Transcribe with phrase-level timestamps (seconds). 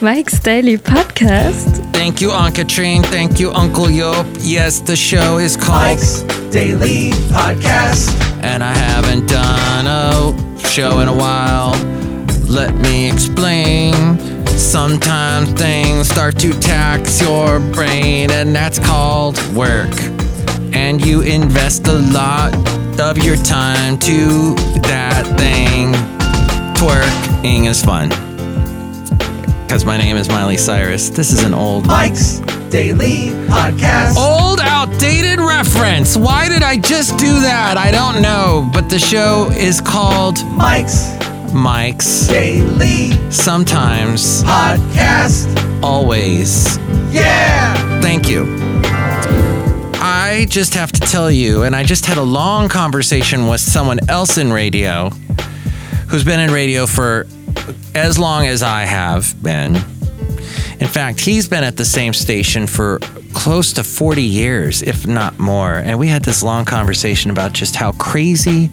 [0.00, 1.92] Mike's Daily Podcast.
[1.92, 3.02] Thank you, Anka Train.
[3.02, 4.26] Thank you, Uncle Yop.
[4.40, 6.22] Yes, the show is called Mike's
[6.52, 8.08] Daily Podcast.
[8.42, 11.72] and I haven't done a show in a while.
[12.48, 13.94] Let me explain.
[14.46, 19.92] Sometimes things start to tax your brain, and that's called work.
[20.72, 22.54] And you invest a lot
[23.00, 25.92] of your time to that thing.
[26.74, 28.10] Twerking is fun.
[29.68, 31.10] Because my name is Miley Cyrus.
[31.10, 32.38] This is an old Mike's
[32.70, 34.16] Daily Podcast.
[34.16, 36.16] Old, outdated reference.
[36.16, 37.76] Why did I just do that?
[37.76, 38.70] I don't know.
[38.72, 41.12] But the show is called Mike's
[41.52, 42.26] Mike's.
[42.28, 45.82] Daily Sometimes, Podcast.
[45.82, 46.78] always.
[47.12, 48.00] Yeah!
[48.00, 48.46] Thank you.
[50.00, 53.98] I just have to tell you, and I just had a long conversation with someone
[54.08, 55.10] else in radio
[56.08, 57.26] who's been in radio for
[57.94, 59.76] as long as I have been.
[60.80, 63.00] In fact, he's been at the same station for
[63.34, 65.74] close to 40 years, if not more.
[65.74, 68.70] And we had this long conversation about just how crazy,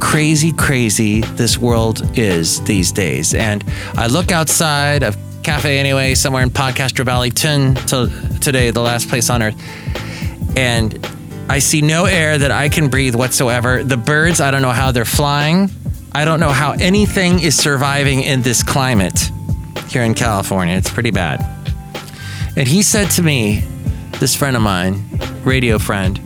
[0.00, 3.34] crazy, crazy this world is these days.
[3.34, 8.08] And I look outside of Cafe Anyway, somewhere in Podcaster Valley, 10 till
[8.40, 9.56] today, the last place on earth.
[10.56, 11.04] And
[11.48, 13.84] I see no air that I can breathe whatsoever.
[13.84, 15.68] The birds, I don't know how they're flying.
[16.16, 19.32] I don't know how anything is surviving in this climate
[19.88, 20.76] here in California.
[20.76, 21.40] It's pretty bad.
[22.56, 23.64] And he said to me,
[24.20, 25.02] this friend of mine,
[25.42, 26.20] radio friend,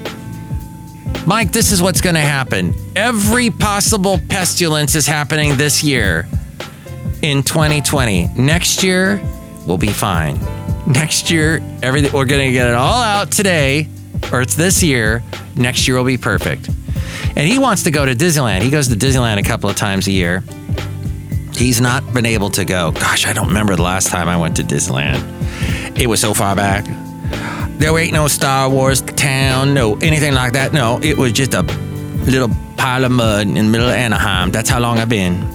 [1.27, 2.75] Mike, this is what's going to happen.
[2.97, 6.29] Every possible pestilence is happening this year
[7.23, 8.29] in 2020.
[8.37, 9.23] Next year,
[9.67, 10.39] we'll be fine.
[10.87, 13.89] Next year, everything we're going to get it all out today,
[14.33, 15.23] or it's this year.
[15.57, 16.69] Next year will be perfect.
[17.39, 18.63] And he wants to go to Disneyland.
[18.63, 20.43] He goes to Disneyland a couple of times a year.
[21.55, 22.91] He's not been able to go.
[22.91, 25.23] Gosh, I don't remember the last time I went to Disneyland.
[25.97, 26.85] It was so far back.
[27.79, 30.73] There ain't no Star Wars town, no anything like that.
[30.73, 34.51] No, it was just a little pile of mud in the middle of Anaheim.
[34.51, 35.47] That's how long I've been.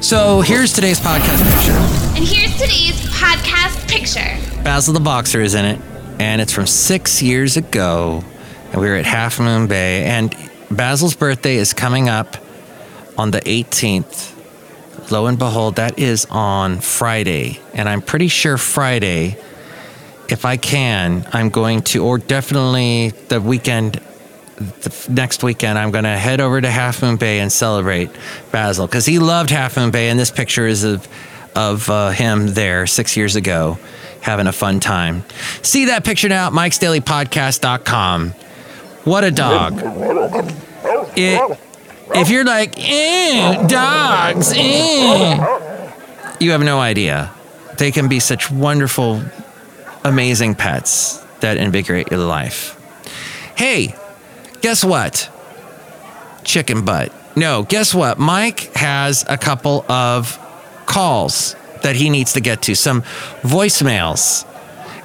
[0.00, 2.16] So here's today's podcast picture.
[2.16, 4.62] And here's today's podcast picture.
[4.62, 5.80] Basil the Boxer is in it,
[6.20, 8.22] and it's from six years ago.
[8.70, 10.32] And we were at Half Moon Bay, and
[10.70, 12.36] Basil's birthday is coming up
[13.16, 14.34] on the 18th.
[15.10, 17.60] Lo and behold, that is on Friday.
[17.72, 19.38] And I'm pretty sure Friday,
[20.28, 24.00] if I can, I'm going to, or definitely the weekend,
[24.56, 28.10] the next weekend, I'm going to head over to Half Moon Bay and celebrate
[28.52, 30.10] Basil because he loved Half Moon Bay.
[30.10, 31.08] And this picture is of,
[31.56, 33.78] of uh, him there six years ago
[34.20, 35.24] having a fun time.
[35.62, 38.34] See that picture now at mikesdailypodcast.com.
[39.08, 39.80] What a dog.
[41.16, 41.58] It,
[42.14, 47.32] if you're like, eh, dogs, eh, you have no idea.
[47.78, 49.22] They can be such wonderful,
[50.04, 52.76] amazing pets that invigorate your life.
[53.56, 53.94] Hey,
[54.60, 55.30] guess what?
[56.44, 57.10] Chicken butt.
[57.34, 58.18] No, guess what?
[58.18, 60.38] Mike has a couple of
[60.84, 63.00] calls that he needs to get to, some
[63.40, 64.44] voicemails.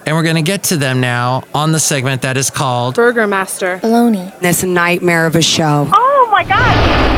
[0.06, 3.25] And we're going to get to them now on the segment that is called Burger
[3.28, 3.80] Master.
[3.80, 4.38] Baloney.
[4.40, 5.90] This nightmare of a show.
[5.91, 7.14] Oh my god!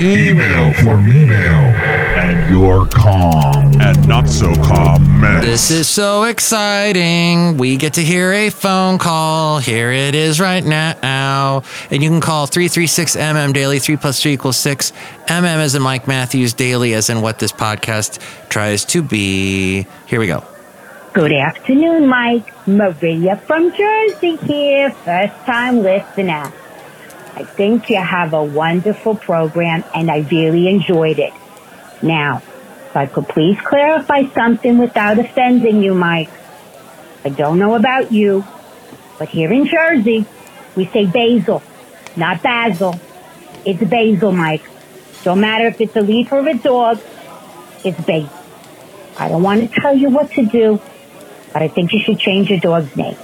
[0.00, 1.97] Email for me now.
[2.48, 5.44] And your calm and not so calm mess.
[5.44, 7.58] This is so exciting.
[7.58, 9.58] We get to hear a phone call.
[9.58, 11.62] Here it is right now.
[11.90, 13.78] And you can call 336 MM Daily.
[13.78, 14.92] 3 plus 3 equals 6.
[15.26, 19.86] MM as in Mike Matthews Daily, as in what this podcast tries to be.
[20.06, 20.42] Here we go.
[21.12, 22.50] Good afternoon, Mike.
[22.66, 26.52] Maria from Jersey here, first time listener.
[27.34, 31.32] I think you have a wonderful program and I really enjoyed it.
[32.02, 32.42] Now,
[32.86, 36.30] if I could please clarify something without offending you, Mike.
[37.24, 38.44] I don't know about you,
[39.18, 40.24] but here in Jersey,
[40.76, 41.62] we say basil,
[42.16, 42.98] not basil.
[43.64, 44.62] It's basil, Mike.
[45.24, 47.00] Don't matter if it's a leaf or a dog,
[47.84, 48.30] it's basil.
[49.18, 50.80] I don't want to tell you what to do,
[51.52, 53.16] but I think you should change your dog's name.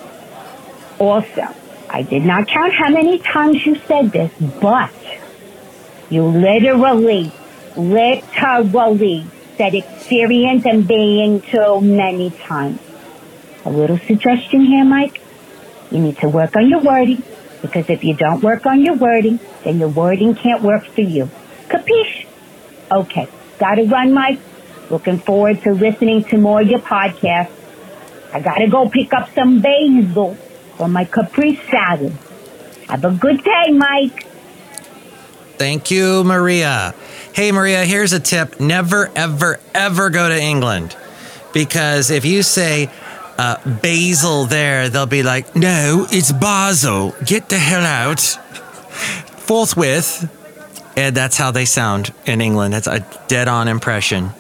[0.98, 1.46] Also,
[1.88, 4.92] I did not count how many times you said this, but
[6.10, 7.30] you literally,
[7.76, 9.26] literally
[9.58, 12.80] that experience and being too many times.
[13.64, 15.20] A little suggestion here, Mike.
[15.90, 17.22] You need to work on your wording,
[17.62, 21.30] because if you don't work on your wording, then your wording can't work for you.
[21.68, 22.26] Capiche?
[22.90, 23.28] Okay.
[23.58, 24.40] Gotta run, Mike.
[24.90, 27.50] Looking forward to listening to more of your podcast.
[28.32, 30.34] I gotta go pick up some basil
[30.76, 32.12] for my caprese salad.
[32.88, 34.26] Have a good day, Mike.
[35.56, 36.94] Thank you, Maria.
[37.34, 40.96] Hey, Maria, here's a tip never, ever, ever go to England.
[41.52, 42.88] Because if you say
[43.36, 47.12] uh, Basil there, they'll be like, no, it's Basel.
[47.26, 48.20] Get the hell out.
[48.20, 50.30] Forthwith.
[50.96, 52.72] And that's how they sound in England.
[52.72, 54.30] It's a dead on impression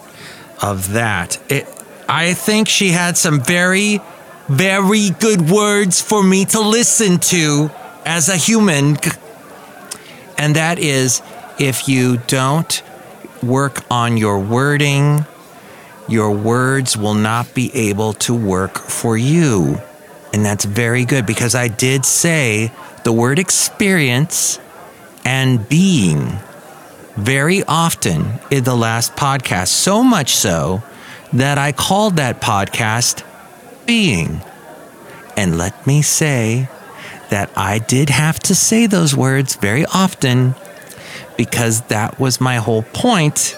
[0.62, 1.42] of that.
[1.50, 1.66] It,
[2.08, 3.98] I think she had some very,
[4.46, 7.72] very good words for me to listen to
[8.06, 8.98] as a human.
[10.38, 11.22] And that is
[11.58, 12.82] if you don't
[13.42, 15.24] work on your wording,
[16.08, 19.80] your words will not be able to work for you.
[20.32, 22.72] And that's very good because I did say
[23.04, 24.58] the word experience
[25.24, 26.38] and being
[27.16, 29.68] very often in the last podcast.
[29.68, 30.82] So much so
[31.32, 33.22] that I called that podcast
[33.86, 34.40] Being.
[35.36, 36.68] And let me say
[37.30, 40.54] that I did have to say those words very often
[41.36, 43.56] because that was my whole point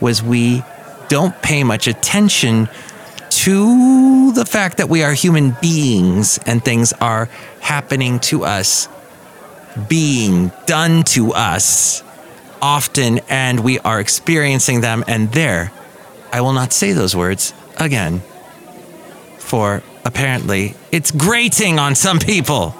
[0.00, 0.62] was we
[1.08, 2.68] don't pay much attention
[3.30, 7.28] to the fact that we are human beings and things are
[7.60, 8.88] happening to us
[9.88, 12.02] being done to us
[12.60, 15.04] often and we are experiencing them.
[15.06, 15.72] And there
[16.32, 18.22] I will not say those words again
[19.38, 22.70] for apparently it's grating on some people.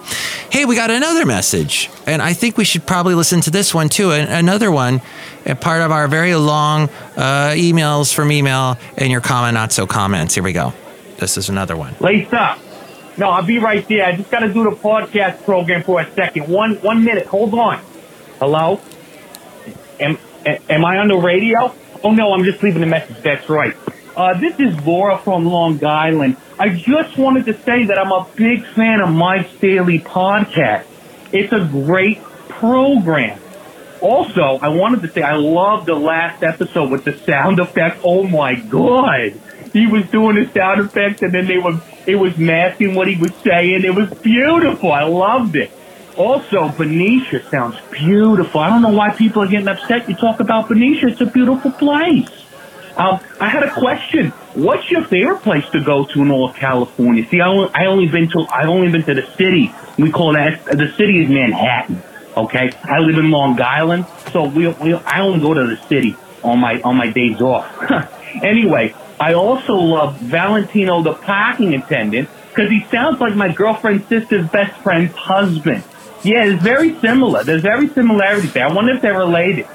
[0.51, 3.89] Hey, we got another message, and I think we should probably listen to this one
[3.89, 4.11] too.
[4.11, 5.01] And another one,
[5.47, 9.87] a part of our very long uh, emails from email and your comment, not so
[9.87, 10.35] comments.
[10.35, 10.73] Here we go.
[11.19, 11.95] This is another one.
[12.01, 12.59] Lace up.
[13.17, 14.07] No, I'll be right there.
[14.07, 16.49] I just got to do the podcast program for a second.
[16.49, 17.27] One one minute.
[17.27, 17.81] Hold on.
[18.41, 18.81] Hello.
[20.01, 21.73] Am am I on the radio?
[22.03, 23.19] Oh no, I'm just leaving a message.
[23.23, 23.77] That's right.
[24.17, 26.37] Uh, this is Laura from Long Island.
[26.59, 30.85] I just wanted to say that I'm a big fan of Mike's Daily Podcast.
[31.33, 33.41] It's a great program.
[34.01, 38.01] Also, I wanted to say I love the last episode with the sound effects.
[38.03, 39.33] Oh my god.
[39.73, 43.17] He was doing the sound effects and then they were it was masking what he
[43.17, 43.85] was saying.
[43.85, 44.91] It was beautiful.
[44.91, 45.71] I loved it.
[46.17, 48.61] Also, Benicia sounds beautiful.
[48.61, 50.09] I don't know why people are getting upset.
[50.09, 51.09] You talk about Benicia.
[51.09, 52.40] It's a beautiful place.
[52.97, 54.31] Um, I had a question.
[54.55, 57.27] What's your favorite place to go to in all of California?
[57.29, 59.73] See, I only, I only been to I've only been to the city.
[59.99, 62.03] We call that the city is Manhattan.
[62.37, 66.17] Okay, I live in Long Island, so we, we I only go to the city
[66.43, 67.67] on my on my days off.
[68.43, 74.49] anyway, I also love Valentino, the parking attendant, because he sounds like my girlfriend's sister's
[74.49, 75.85] best friend's husband.
[76.23, 77.45] Yeah, it's very similar.
[77.45, 78.67] There's very similarities there.
[78.67, 79.67] I wonder if they're related.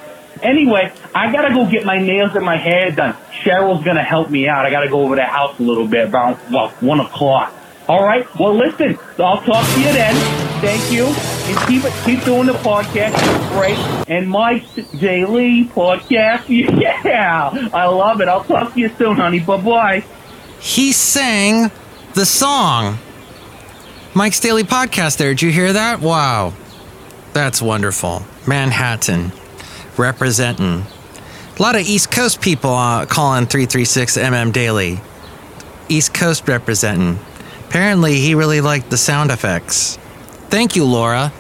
[0.42, 3.14] Anyway, I gotta go get my nails and my hair done.
[3.32, 4.66] Cheryl's gonna help me out.
[4.66, 7.54] I gotta go over to the house a little bit around well one o'clock.
[7.88, 8.28] All right.
[8.40, 8.98] Well, listen.
[9.20, 10.16] I'll talk to you then.
[10.62, 13.14] Thank you, and keep it, keep doing the podcast.
[13.14, 13.78] It's great.
[14.10, 16.46] And Mike's daily podcast.
[17.06, 18.28] Yeah, I love it.
[18.28, 19.40] I'll talk to you soon, honey.
[19.40, 20.06] Bye bye.
[20.60, 21.70] He sang
[22.14, 22.98] the song.
[24.16, 25.30] Mike's Daily Podcast there.
[25.30, 26.00] Did you hear that?
[26.00, 26.54] Wow.
[27.34, 28.24] That's wonderful.
[28.48, 29.32] Manhattan
[30.00, 30.86] representing.
[31.58, 35.00] A lot of East Coast people uh, calling 336 MM Daily.
[35.88, 37.20] East Coast representing.
[37.68, 39.98] Apparently, he really liked the sound effects.
[40.50, 41.32] Thank you, Laura.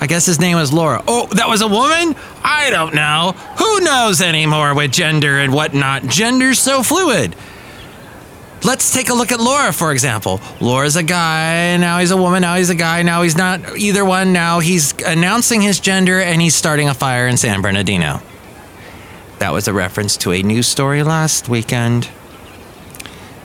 [0.00, 1.02] I guess his name was Laura.
[1.08, 2.14] Oh, that was a woman?
[2.44, 3.32] I don't know.
[3.58, 6.04] Who knows anymore with gender and whatnot?
[6.04, 7.34] Gender's so fluid.
[8.64, 10.40] Let's take a look at Laura, for example.
[10.60, 14.04] Laura's a guy, now he's a woman, now he's a guy, now he's not either
[14.04, 18.20] one, now he's announcing his gender and he's starting a fire in San Bernardino.
[19.38, 22.08] That was a reference to a news story last weekend.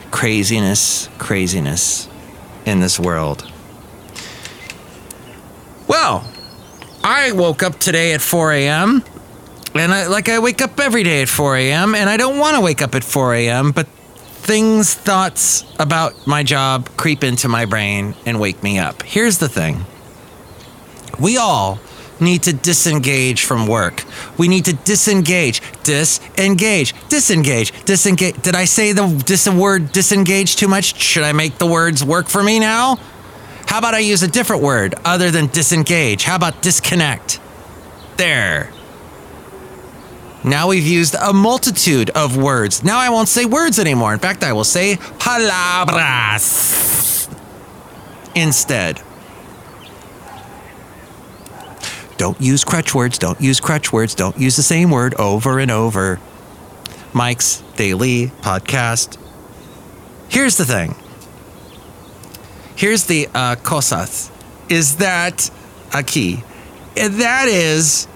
[0.10, 2.10] Craziness, craziness
[2.66, 3.50] in this world.
[5.88, 6.28] Well,
[7.04, 9.04] I woke up today at 4 a.m.
[9.76, 11.96] And I, like I wake up every day at 4 a.m.
[11.96, 13.88] and I don't want to wake up at 4 a.m., but
[14.44, 19.04] things, thoughts about my job creep into my brain and wake me up.
[19.04, 19.86] Here's the thing
[21.20, 21.80] we all
[22.20, 24.04] need to disengage from work.
[24.38, 28.42] We need to disengage, disengage, disengage, disengage.
[28.42, 31.00] Did I say the dis- word disengage too much?
[31.00, 32.98] Should I make the words work for me now?
[33.68, 36.24] How about I use a different word other than disengage?
[36.24, 37.40] How about disconnect?
[38.18, 38.73] There.
[40.44, 42.84] Now we've used a multitude of words.
[42.84, 44.14] Now I won't say words anymore.
[44.14, 46.60] In fact, I will say palabras
[48.36, 49.02] instead.
[52.18, 53.18] Don't use crutch words.
[53.18, 54.16] Don't use crutch words.
[54.16, 56.20] Don't use the same word over and over.
[57.14, 59.18] Mike's Daily Podcast.
[60.30, 60.96] Here's the thing.
[62.76, 64.32] Here's the uh, cosas.
[64.70, 65.50] Is that
[65.94, 66.44] a key?
[66.96, 68.08] That is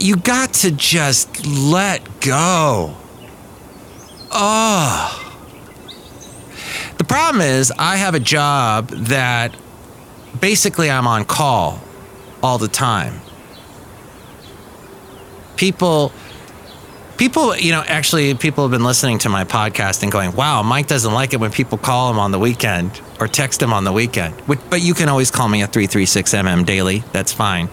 [0.00, 2.96] you got to just let go.
[4.32, 5.16] Oh.
[6.96, 9.54] The problem is, I have a job that
[10.40, 11.80] basically I'm on call
[12.42, 13.20] all the time.
[15.56, 16.12] People,
[17.18, 20.86] people, you know, actually, people have been listening to my podcast and going, wow, Mike
[20.86, 23.92] doesn't like it when people call him on the weekend or text him on the
[23.92, 24.34] weekend.
[24.46, 27.04] But you can always call me at 336MM daily.
[27.12, 27.68] That's fine.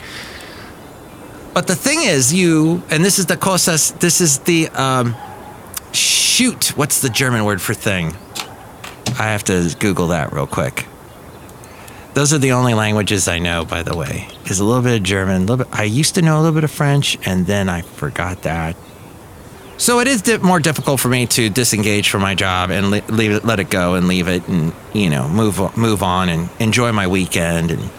[1.57, 5.15] But the thing is, you, and this is the cosas, this is the, um,
[5.91, 8.15] shoot, what's the German word for thing?
[9.17, 10.85] I have to Google that real quick.
[12.13, 14.27] Those are the only languages I know, by the way.
[14.45, 15.67] Is a little bit of German, a little bit.
[15.71, 18.75] I used to know a little bit of French, and then I forgot that.
[19.77, 23.01] So it is di- more difficult for me to disengage from my job and le-
[23.09, 26.51] leave it, let it go, and leave it, and you know, move move on and
[26.59, 27.89] enjoy my weekend and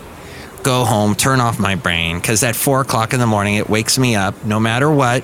[0.63, 2.19] go home, turn off my brain.
[2.19, 5.23] Because at four o'clock in the morning, it wakes me up, no matter what,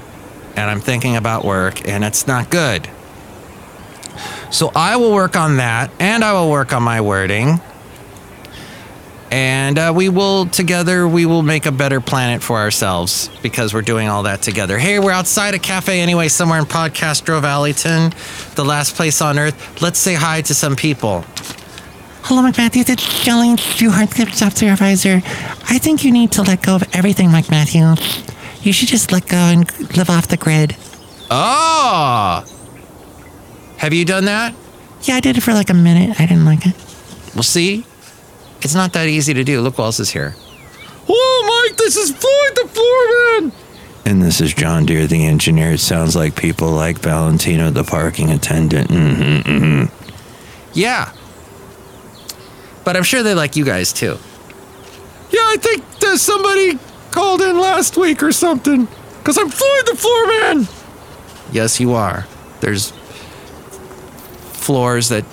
[0.57, 2.89] and I'm thinking about work, and it's not good.
[4.51, 7.61] So I will work on that, and I will work on my wording.
[9.31, 13.83] And uh, we will together, we will make a better planet for ourselves because we're
[13.83, 14.79] doing all that together.
[14.79, 18.15] Hey, we're outside a cafe anyway, somewhere in Podcastro Valleyton,
[18.55, 19.83] the last place on earth.
[19.83, 21.25] Let's say hi to some people.
[22.27, 22.89] Hello, Mike Matthews.
[22.89, 25.21] It's Shelley, Stu Hardcliffe, software advisor.
[25.69, 28.25] I think you need to let go of everything, Mike Matthews.
[28.63, 30.75] You should just let go and live off the grid.
[31.31, 32.43] Oh!
[33.77, 34.55] Have you done that?
[35.03, 36.19] Yeah, I did it for like a minute.
[36.19, 36.75] I didn't like it.
[37.35, 37.85] Well, see,
[38.63, 39.61] it's not that easy to do.
[39.61, 40.35] Look who else is here.
[41.07, 43.53] Oh, Mike, this is Floyd the Floorman.
[44.07, 45.73] And this is John Deere, the engineer.
[45.73, 48.89] It sounds like people like Valentino, the parking attendant.
[48.89, 50.15] Mm-hmm, mm-hmm.
[50.73, 51.13] Yeah.
[52.85, 54.19] But I'm sure they like you guys too.
[55.31, 56.79] Yeah, I think there's somebody
[57.11, 58.87] called in last week or something.
[59.19, 61.53] Because I'm Floyd the Floorman.
[61.53, 62.27] Yes, you are.
[62.61, 62.93] There's
[64.53, 65.25] floors that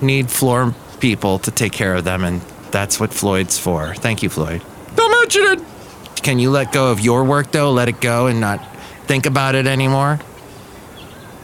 [0.00, 3.94] need floor people to take care of them, and that's what Floyd's for.
[3.94, 4.62] Thank you, Floyd.
[4.96, 6.22] Don't mention it.
[6.22, 7.72] Can you let go of your work though?
[7.72, 8.64] Let it go and not
[9.06, 10.18] think about it anymore?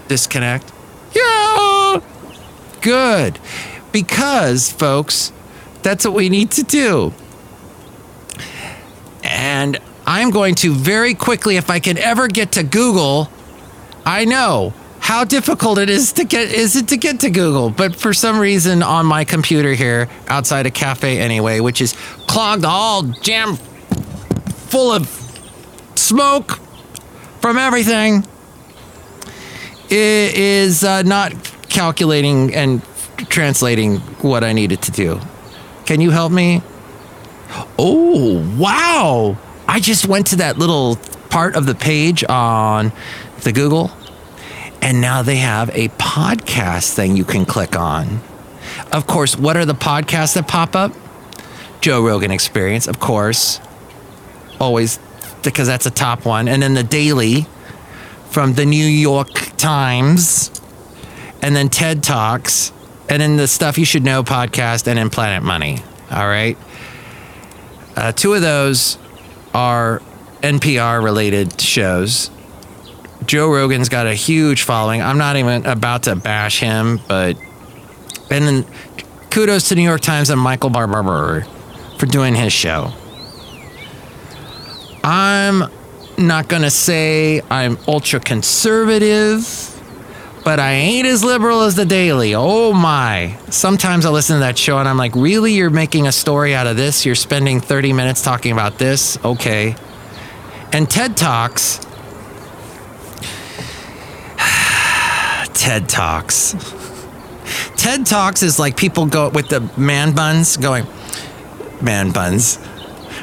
[0.08, 0.72] Disconnect?
[1.14, 2.00] Yeah.
[2.80, 3.38] Good.
[3.92, 5.32] Because, folks,
[5.86, 7.12] that's what we need to do.
[9.22, 13.30] And I'm going to very quickly, if I can ever get to Google,
[14.04, 17.94] I know how difficult it is to get is it to get to Google, but
[17.94, 21.92] for some reason on my computer here outside a cafe anyway, which is
[22.26, 25.06] clogged all jam full of
[25.94, 26.58] smoke
[27.40, 28.26] from everything,
[29.88, 31.32] it is uh, not
[31.68, 32.82] calculating and
[33.28, 35.20] translating what I needed to do.
[35.86, 36.62] Can you help me?
[37.78, 39.36] Oh, wow.
[39.68, 40.96] I just went to that little
[41.30, 42.92] part of the page on
[43.42, 43.90] the Google,
[44.82, 48.20] and now they have a podcast thing you can click on.
[48.92, 50.92] Of course, what are the podcasts that pop up?
[51.80, 53.60] Joe Rogan Experience, of course.
[54.60, 54.98] Always,
[55.42, 56.48] because that's a top one.
[56.48, 57.46] And then the Daily
[58.30, 60.50] from the New York Times,
[61.42, 62.72] and then TED Talks,
[63.08, 65.78] and in the Stuff You Should Know podcast, and in Planet Money.
[66.10, 66.56] All right.
[67.96, 68.98] Uh, two of those
[69.54, 70.02] are
[70.42, 72.30] NPR related shows.
[73.24, 75.02] Joe Rogan's got a huge following.
[75.02, 77.36] I'm not even about to bash him, but
[78.30, 78.66] and then
[79.30, 81.42] kudos to New York Times and Michael Barbaro
[81.98, 82.92] for doing his show.
[85.02, 85.70] I'm
[86.18, 89.65] not gonna say I'm ultra conservative,
[90.46, 92.36] but I ain't as liberal as the Daily.
[92.36, 93.36] Oh my.
[93.50, 95.54] Sometimes I listen to that show and I'm like, really?
[95.54, 97.04] You're making a story out of this?
[97.04, 99.18] You're spending 30 minutes talking about this?
[99.24, 99.74] Okay.
[100.72, 101.78] And TED Talks.
[105.52, 106.54] TED Talks.
[107.76, 110.86] TED Talks is like people go with the man buns going,
[111.82, 112.60] man buns.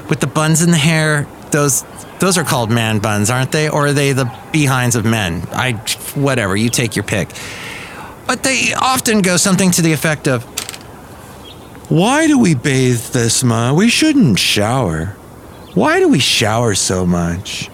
[0.09, 1.85] With the buns in the hair, those
[2.19, 3.69] those are called man buns, aren't they?
[3.69, 5.43] Or are they the behinds of men?
[5.51, 5.73] I
[6.15, 7.29] whatever, you take your pick.
[8.25, 10.43] But they often go something to the effect of
[11.89, 13.75] Why do we bathe this much?
[13.75, 15.15] We shouldn't shower.
[15.73, 17.67] Why do we shower so much?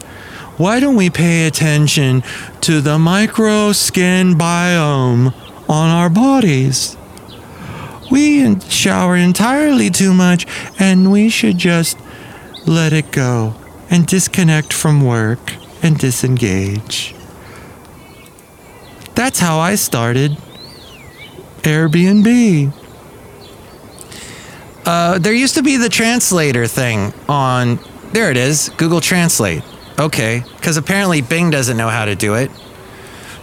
[0.58, 2.24] Why don't we pay attention
[2.62, 5.34] to the micro skin biome
[5.70, 6.98] on our bodies?
[8.12, 10.48] We shower entirely too much
[10.80, 11.98] and we should just
[12.66, 13.54] let it go
[13.90, 17.16] and disconnect from work and disengage.
[19.16, 20.38] That's how I started
[21.64, 22.74] Airbnb.
[24.86, 27.80] Uh, there used to be the translator thing on,
[28.12, 29.64] there it is, Google Translate.
[30.00, 32.50] Okay, because apparently Bing doesn't know how to do it.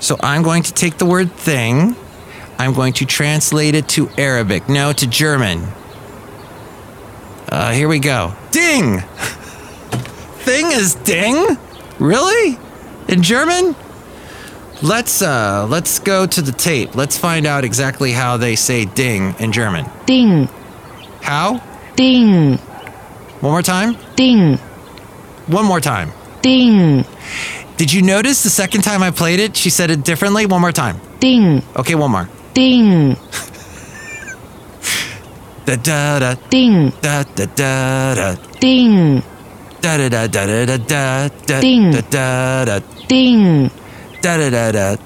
[0.01, 1.95] So I'm going to take the word thing.
[2.59, 4.69] I'm going to translate it to Arabic.
[4.69, 5.69] No, to German.
[7.49, 8.35] Uh, here we go.
[8.51, 9.03] Ding!
[10.47, 11.57] thing is ding?
[11.99, 12.59] Really?
[13.09, 13.75] In German?
[14.83, 16.95] Let's uh let's go to the tape.
[16.95, 19.87] Let's find out exactly how they say ding in German.
[20.07, 20.49] Ding,
[21.23, 21.63] How?
[21.97, 22.59] ding,
[23.41, 23.97] One more time?
[24.17, 24.59] ding,
[25.49, 26.13] One more time.
[26.43, 27.05] ding,
[27.79, 30.45] Did you notice the second time I played it, she said it differently?
[30.47, 31.01] One more time.
[31.21, 32.29] ding, Okay, one more.
[32.55, 33.17] ding,
[35.67, 39.23] Da da da ding, da da da da ding,
[39.87, 41.91] da da da da da da da Ding.
[41.93, 43.71] da da da ding.
[44.21, 44.97] da da da da.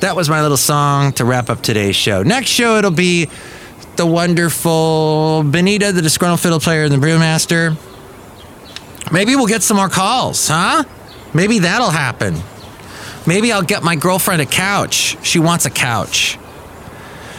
[0.00, 2.22] That was my little song to wrap up today's show.
[2.22, 3.28] Next show it'll be
[3.96, 7.76] the wonderful Benita, the disgruntled fiddle player and the brewmaster.
[9.12, 10.84] Maybe we'll get some more calls, huh?
[11.34, 12.36] Maybe that'll happen.
[13.26, 15.16] Maybe I'll get my girlfriend a couch.
[15.22, 16.38] She wants a couch.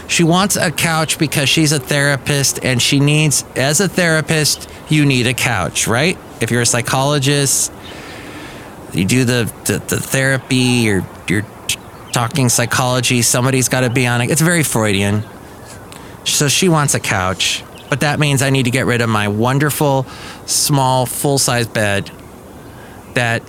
[0.10, 5.06] She wants a couch because she's a therapist and she needs, as a therapist, you
[5.06, 6.18] need a couch, right?
[6.42, 7.72] If you're a psychologist,
[8.92, 11.46] you do the, the, the therapy, you're, you're
[12.12, 14.32] talking psychology, somebody's got to be on it.
[14.32, 15.24] It's very Freudian.
[16.26, 19.28] So she wants a couch, but that means I need to get rid of my
[19.28, 20.08] wonderful,
[20.48, 22.12] small, full size bed
[23.14, 23.44] that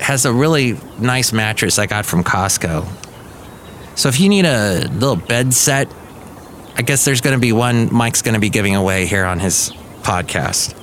[0.00, 2.99] has a really nice mattress I got from Costco.
[4.00, 5.86] So if you need a little bed set,
[6.74, 9.38] I guess there's going to be one Mike's going to be giving away here on
[9.38, 10.74] his podcast.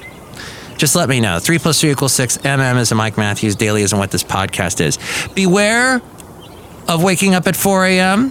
[0.78, 1.40] Just let me know.
[1.40, 2.38] Three plus three equals six.
[2.38, 3.56] MM is a Mike Matthews.
[3.56, 5.00] Daily isn't what this podcast is.
[5.34, 6.00] Beware
[6.88, 8.30] of waking up at 4 a.m.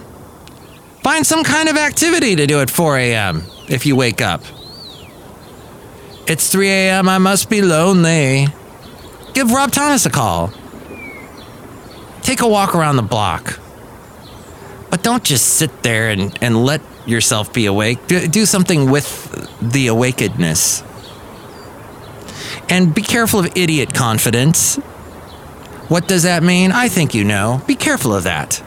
[1.03, 3.43] Find some kind of activity to do at 4 a.m.
[3.67, 4.41] if you wake up.
[6.27, 7.09] It's 3 a.m.
[7.09, 8.47] I must be lonely.
[9.33, 10.53] Give Rob Thomas a call.
[12.21, 13.59] Take a walk around the block.
[14.89, 18.07] But don't just sit there and, and let yourself be awake.
[18.07, 20.83] Do, do something with the awakenedness.
[22.69, 24.75] And be careful of idiot confidence.
[25.87, 26.71] What does that mean?
[26.71, 27.61] I think you know.
[27.65, 28.61] Be careful of that.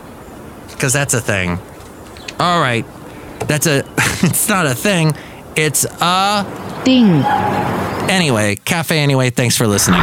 [0.70, 1.58] Because that's a thing.
[2.38, 2.86] All right.
[3.46, 3.84] That's a.
[4.22, 5.14] It's not a thing.
[5.56, 6.82] It's a.
[6.84, 7.22] Ding.
[8.10, 10.02] Anyway, Cafe Anyway, thanks for listening.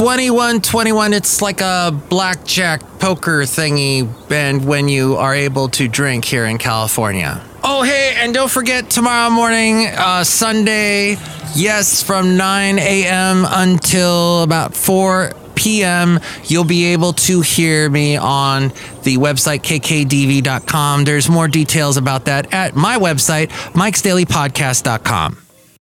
[0.00, 6.46] 2121, it's like a blackjack poker thingy, and when you are able to drink here
[6.46, 7.44] in California.
[7.62, 11.18] Oh, hey, and don't forget tomorrow morning, uh, Sunday,
[11.54, 13.44] yes, from 9 a.m.
[13.46, 18.68] until about 4 p.m., you'll be able to hear me on
[19.02, 21.04] the website kkdv.com.
[21.04, 25.49] There's more details about that at my website, mikesdailypodcast.com.